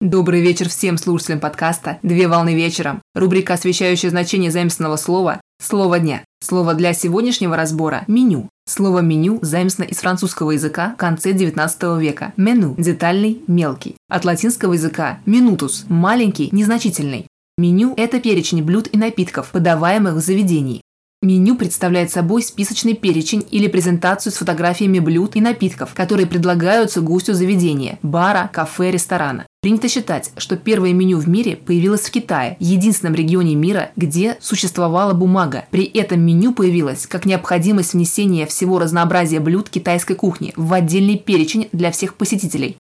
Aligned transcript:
Добрый 0.00 0.40
вечер 0.40 0.70
всем 0.70 0.96
слушателям 0.96 1.40
подкаста 1.40 1.98
«Две 2.02 2.26
волны 2.26 2.54
вечером». 2.54 3.02
Рубрика, 3.14 3.52
освещающая 3.52 4.08
значение 4.08 4.50
заимственного 4.50 4.96
слова 4.96 5.42
«Слово 5.62 5.98
дня». 5.98 6.24
Слово 6.42 6.72
для 6.72 6.94
сегодняшнего 6.94 7.54
разбора– 7.54 8.04
меню. 8.06 8.48
Слово 8.66 9.00
«меню» 9.00 9.40
заимствовано 9.42 9.90
из 9.90 9.98
французского 9.98 10.52
языка 10.52 10.94
в 10.94 10.96
конце 10.96 11.34
19 11.34 12.00
века. 12.00 12.32
Меню– 12.38 12.74
детальный, 12.78 13.42
мелкий. 13.46 13.96
От 14.08 14.24
латинского 14.24 14.72
языка– 14.72 15.18
минутус– 15.26 15.84
маленький, 15.90 16.48
незначительный. 16.50 17.26
Меню– 17.58 17.92
это 17.98 18.20
перечень 18.20 18.62
блюд 18.62 18.88
и 18.90 18.96
напитков, 18.96 19.50
подаваемых 19.50 20.14
в 20.14 20.20
заведении. 20.20 20.80
Меню 21.20 21.56
представляет 21.56 22.10
собой 22.10 22.42
списочный 22.42 22.94
перечень 22.94 23.46
или 23.50 23.68
презентацию 23.68 24.32
с 24.32 24.36
фотографиями 24.36 24.98
блюд 24.98 25.36
и 25.36 25.42
напитков, 25.42 25.92
которые 25.92 26.26
предлагаются 26.26 27.02
гостю 27.02 27.34
заведения– 27.34 27.98
бара, 28.02 28.48
кафе, 28.50 28.92
ресторана. 28.92 29.44
Принято 29.62 29.90
считать, 29.90 30.32
что 30.38 30.56
первое 30.56 30.94
меню 30.94 31.18
в 31.18 31.28
мире 31.28 31.54
появилось 31.54 32.00
в 32.00 32.10
Китае, 32.10 32.56
единственном 32.60 33.14
регионе 33.14 33.54
мира, 33.54 33.90
где 33.94 34.38
существовала 34.40 35.12
бумага. 35.12 35.66
При 35.70 35.84
этом 35.84 36.22
меню 36.22 36.54
появилось 36.54 37.06
как 37.06 37.26
необходимость 37.26 37.92
внесения 37.92 38.46
всего 38.46 38.78
разнообразия 38.78 39.38
блюд 39.38 39.68
китайской 39.68 40.14
кухни 40.14 40.54
в 40.56 40.72
отдельный 40.72 41.18
перечень 41.18 41.68
для 41.72 41.90
всех 41.90 42.14
посетителей. 42.14 42.78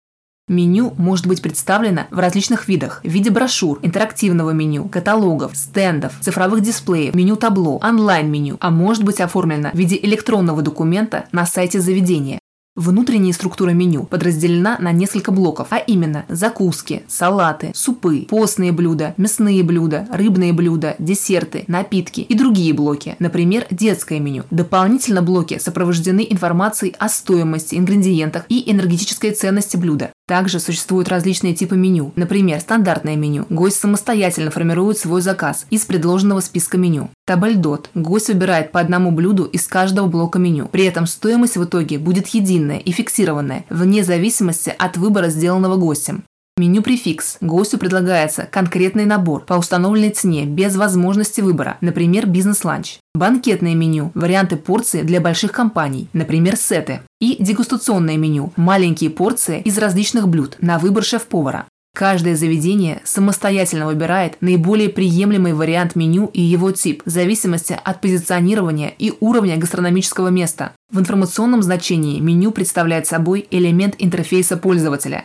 Меню 0.46 0.94
может 0.96 1.26
быть 1.26 1.42
представлено 1.42 2.06
в 2.12 2.18
различных 2.20 2.68
видах 2.68 3.00
в 3.02 3.08
виде 3.08 3.30
брошюр, 3.30 3.80
интерактивного 3.82 4.52
меню, 4.52 4.88
каталогов, 4.88 5.56
стендов, 5.56 6.14
цифровых 6.20 6.62
дисплеев, 6.62 7.12
меню 7.12 7.34
табло, 7.34 7.80
онлайн-меню, 7.82 8.56
а 8.60 8.70
может 8.70 9.02
быть 9.02 9.20
оформлено 9.20 9.70
в 9.72 9.76
виде 9.76 9.98
электронного 10.00 10.62
документа 10.62 11.26
на 11.32 11.44
сайте 11.44 11.80
заведения. 11.80 12.38
Внутренняя 12.78 13.32
структура 13.32 13.70
меню 13.70 14.04
подразделена 14.04 14.76
на 14.78 14.92
несколько 14.92 15.32
блоков, 15.32 15.66
а 15.70 15.78
именно 15.78 16.26
закуски, 16.28 17.02
салаты, 17.08 17.72
супы, 17.74 18.28
постные 18.30 18.70
блюда, 18.70 19.14
мясные 19.16 19.64
блюда, 19.64 20.06
рыбные 20.12 20.52
блюда, 20.52 20.94
десерты, 21.00 21.64
напитки 21.66 22.20
и 22.20 22.34
другие 22.36 22.72
блоки, 22.72 23.16
например, 23.18 23.66
детское 23.72 24.20
меню. 24.20 24.44
Дополнительно 24.52 25.22
блоки 25.22 25.58
сопровождены 25.58 26.24
информацией 26.30 26.94
о 27.00 27.08
стоимости, 27.08 27.74
ингредиентах 27.74 28.44
и 28.48 28.70
энергетической 28.70 29.32
ценности 29.32 29.76
блюда. 29.76 30.12
Также 30.28 30.60
существуют 30.60 31.08
различные 31.08 31.54
типы 31.54 31.74
меню. 31.74 32.12
Например, 32.14 32.60
стандартное 32.60 33.16
меню. 33.16 33.46
Гость 33.48 33.80
самостоятельно 33.80 34.50
формирует 34.50 34.98
свой 34.98 35.22
заказ 35.22 35.66
из 35.70 35.86
предложенного 35.86 36.40
списка 36.40 36.76
меню. 36.76 37.08
Табльдот. 37.26 37.88
Гость 37.94 38.28
выбирает 38.28 38.70
по 38.70 38.78
одному 38.78 39.10
блюду 39.10 39.44
из 39.44 39.66
каждого 39.66 40.06
блока 40.06 40.38
меню. 40.38 40.68
При 40.68 40.84
этом 40.84 41.06
стоимость 41.06 41.56
в 41.56 41.64
итоге 41.64 41.98
будет 41.98 42.26
единая 42.28 42.78
и 42.78 42.90
фиксированная, 42.92 43.64
вне 43.70 44.04
зависимости 44.04 44.74
от 44.78 44.98
выбора, 44.98 45.30
сделанного 45.30 45.76
гостем. 45.76 46.24
Меню 46.58 46.82
префикс. 46.82 47.38
Гостю 47.40 47.78
предлагается 47.78 48.48
конкретный 48.50 49.06
набор 49.06 49.44
по 49.44 49.54
установленной 49.54 50.10
цене 50.10 50.44
без 50.44 50.74
возможности 50.74 51.40
выбора, 51.40 51.78
например, 51.80 52.26
бизнес-ланч. 52.26 52.98
Банкетное 53.14 53.74
меню– 53.74 54.10
варианты 54.14 54.56
порции 54.56 55.02
для 55.02 55.20
больших 55.20 55.52
компаний, 55.52 56.08
например, 56.12 56.56
сеты. 56.56 57.00
И 57.20 57.36
дегустационное 57.38 58.16
меню– 58.16 58.52
маленькие 58.56 59.10
порции 59.10 59.62
из 59.62 59.78
различных 59.78 60.28
блюд 60.28 60.56
на 60.60 60.80
выбор 60.80 61.04
шеф-повара. 61.04 61.66
Каждое 61.94 62.36
заведение 62.36 63.00
самостоятельно 63.04 63.86
выбирает 63.86 64.36
наиболее 64.40 64.88
приемлемый 64.88 65.52
вариант 65.52 65.96
меню 65.96 66.30
и 66.32 66.40
его 66.40 66.70
тип 66.70 67.02
в 67.04 67.10
зависимости 67.10 67.76
от 67.82 68.00
позиционирования 68.00 68.92
и 68.98 69.14
уровня 69.20 69.56
гастрономического 69.56 70.28
места. 70.28 70.72
В 70.92 71.00
информационном 71.00 71.62
значении 71.62 72.20
меню 72.20 72.52
представляет 72.52 73.06
собой 73.06 73.48
элемент 73.50 73.96
интерфейса 73.98 74.56
пользователя, 74.56 75.24